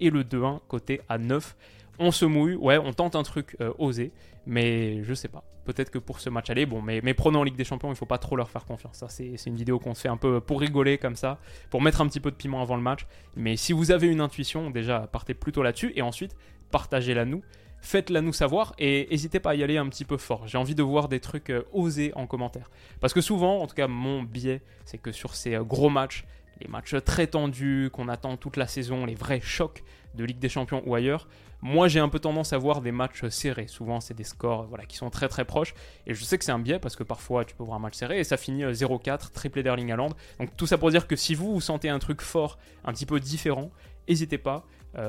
et 0.01 0.09
le 0.09 0.25
2-1 0.25 0.61
côté 0.69 1.03
à 1.09 1.19
9. 1.19 1.55
On 1.99 2.11
se 2.11 2.25
mouille, 2.25 2.55
ouais, 2.55 2.79
on 2.79 2.93
tente 2.95 3.15
un 3.15 3.23
truc 3.23 3.57
euh, 3.61 3.73
osé, 3.79 4.11
mais 4.47 5.05
je 5.05 5.13
sais 5.13 5.29
pas. 5.29 5.45
Peut-être 5.67 5.91
que 5.91 5.99
pour 5.99 6.19
ce 6.19 6.31
match 6.31 6.49
aller, 6.49 6.67
bon, 6.67 6.81
mais, 6.81 7.01
mais 7.03 7.15
prenons 7.15 7.41
en 7.41 7.43
Ligue 7.45 7.57
des 7.57 7.65
Champions, 7.65 7.91
il 7.91 7.95
faut 7.95 8.07
pas 8.07 8.19
trop 8.19 8.37
leur 8.37 8.51
faire 8.51 8.65
confiance. 8.65 8.97
Ça, 8.97 9.09
c'est 9.09 9.37
une 9.47 9.57
vidéo 9.57 9.79
qu'on 9.79 9.95
se 9.95 10.01
fait 10.01 10.09
un 10.09 10.17
peu 10.17 10.41
pour 10.41 10.61
rigoler 10.61 10.99
comme 10.99 11.17
ça, 11.17 11.39
pour 11.71 11.83
mettre 11.83 12.01
un 12.01 12.09
petit 12.09 12.21
peu 12.21 12.31
de 12.31 12.37
piment 12.37 12.63
avant 12.63 12.77
le 12.77 12.83
match. 12.83 13.07
Mais 13.37 13.57
si 13.57 13.73
vous 13.73 13.91
avez 13.91 14.09
une 14.09 14.21
intuition, 14.21 14.71
déjà 14.71 15.09
partez 15.13 15.35
plutôt 15.35 15.63
là-dessus 15.63 15.93
et 15.95 16.03
ensuite 16.03 16.35
partagez-la 16.71 17.27
nous 17.27 17.43
faites-la 17.85 18.23
nous 18.23 18.33
savoir 18.33 18.75
et 18.79 19.07
n'hésitez 19.11 19.41
pas 19.41 19.51
à 19.51 19.55
y 19.55 19.63
aller 19.63 19.77
un 19.77 19.89
petit 19.89 20.05
peu 20.05 20.17
fort. 20.17 20.49
J'ai 20.49 20.59
envie 20.59 20.75
de 20.75 20.83
voir 20.83 21.09
des 21.09 21.21
trucs 21.21 21.51
euh, 21.51 21.63
osés 21.73 22.13
en 22.17 22.27
commentaire. 22.27 22.71
Parce 23.01 23.13
que 23.13 23.21
souvent, 23.21 23.61
en 23.61 23.67
tout 23.67 23.75
cas 23.75 23.87
mon 23.89 24.23
biais, 24.23 24.63
c'est 24.87 24.99
que 24.99 25.13
sur 25.13 25.35
ces 25.35 25.55
euh, 25.55 25.63
gros 25.63 25.91
matchs, 25.91 26.25
les 26.61 26.69
matchs 26.69 26.95
très 27.05 27.27
tendus 27.27 27.91
qu'on 27.93 28.09
attend 28.09 28.37
toute 28.37 28.57
la 28.57 28.67
saison, 28.67 29.05
les 29.05 29.15
vrais 29.15 29.41
chocs 29.41 29.85
de 30.15 30.25
Ligue 30.25 30.39
des 30.39 30.49
Champions 30.49 30.83
ou 30.87 30.95
ailleurs, 30.95 31.29
moi 31.61 31.89
j'ai 31.89 32.01
un 32.01 32.09
peu 32.09 32.21
tendance 32.21 32.53
à 32.53 32.59
voir 32.59 32.81
des 32.81 32.93
matchs 32.93 33.27
serrés. 33.29 33.67
Souvent 33.67 34.01
c'est 34.01 34.15
des 34.15 34.25
scores 34.25 34.65
voilà, 34.65 34.87
qui 34.87 34.97
sont 34.97 35.11
très 35.11 35.29
très 35.29 35.45
proches. 35.45 35.75
Et 36.07 36.15
je 36.15 36.25
sais 36.25 36.39
que 36.39 36.45
c'est 36.45 36.53
un 36.53 36.59
biais 36.59 36.79
parce 36.79 36.97
que 36.97 37.03
parfois 37.03 37.45
tu 37.45 37.55
peux 37.55 37.65
voir 37.65 37.77
un 37.77 37.81
match 37.81 37.97
serré 37.97 38.19
et 38.19 38.25
ça 38.25 38.39
finit 38.39 38.65
0-4, 38.65 39.11
euh, 39.11 39.17
triplé 39.35 39.63
d'Erling 39.63 39.93
Haaland. 39.93 40.11
Donc 40.41 40.57
tout 40.57 40.67
ça 40.67 40.79
pour 40.79 40.91
dire 40.91 41.07
que 41.07 41.17
si 41.17 41.35
vous 41.35 41.53
vous 41.53 41.61
sentez 41.61 41.91
un 41.91 41.99
truc 41.99 42.23
fort, 42.23 42.59
un 42.85 42.93
petit 42.93 43.07
peu 43.07 43.21
différent, 43.21 43.71
n'hésitez 44.09 44.39
pas, 44.39 44.65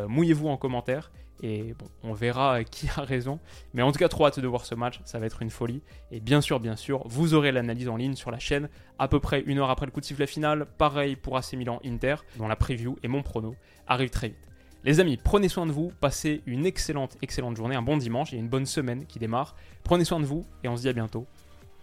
mouillez-vous 0.07 0.47
en 0.47 0.57
commentaire. 0.57 1.11
Et 1.43 1.73
bon, 1.77 1.87
on 2.03 2.13
verra 2.13 2.63
qui 2.63 2.87
a 2.95 3.01
raison. 3.01 3.39
Mais 3.73 3.81
en 3.81 3.91
tout 3.91 3.99
cas, 3.99 4.07
trop 4.07 4.25
hâte 4.25 4.39
de 4.39 4.47
voir 4.47 4.65
ce 4.65 4.75
match. 4.75 4.99
Ça 5.05 5.19
va 5.19 5.25
être 5.25 5.41
une 5.41 5.49
folie. 5.49 5.81
Et 6.11 6.19
bien 6.19 6.41
sûr, 6.41 6.59
bien 6.59 6.75
sûr, 6.75 7.07
vous 7.07 7.33
aurez 7.33 7.51
l'analyse 7.51 7.89
en 7.89 7.97
ligne 7.97 8.15
sur 8.15 8.31
la 8.31 8.39
chaîne 8.39 8.69
à 8.99 9.07
peu 9.07 9.19
près 9.19 9.41
une 9.45 9.59
heure 9.59 9.69
après 9.69 9.85
le 9.85 9.91
coup 9.91 9.99
de 9.99 10.05
sifflet 10.05 10.27
final. 10.27 10.65
Pareil 10.77 11.15
pour 11.15 11.37
AC 11.37 11.53
Milan 11.53 11.79
Inter, 11.85 12.15
dont 12.37 12.47
la 12.47 12.55
preview 12.55 12.97
et 13.03 13.07
mon 13.07 13.21
prono 13.23 13.55
arrivent 13.87 14.09
très 14.09 14.29
vite. 14.29 14.37
Les 14.83 14.99
amis, 14.99 15.17
prenez 15.17 15.49
soin 15.49 15.65
de 15.65 15.71
vous, 15.71 15.91
passez 15.99 16.43
une 16.45 16.65
excellente, 16.65 17.17
excellente 17.23 17.57
journée, 17.57 17.75
un 17.75 17.81
bon 17.81 17.97
dimanche 17.97 18.33
et 18.33 18.37
une 18.37 18.49
bonne 18.49 18.67
semaine 18.67 19.07
qui 19.07 19.17
démarre. 19.17 19.55
Prenez 19.83 20.05
soin 20.05 20.19
de 20.19 20.25
vous 20.25 20.45
et 20.63 20.67
on 20.67 20.77
se 20.77 20.83
dit 20.83 20.89
à 20.89 20.93
bientôt. 20.93 21.25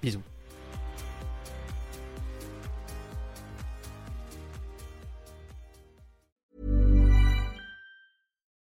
Bisous. 0.03 0.23